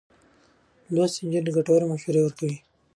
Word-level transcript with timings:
لوستې 0.93 1.19
نجونې 1.25 1.51
ګټورې 1.57 1.85
مشورې 1.91 2.21
ورکوي. 2.23 2.55